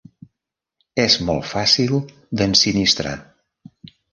És 1.03 1.17
molt 1.27 1.45
fàcil 1.51 1.93
d'ensinistrar. 2.41 3.17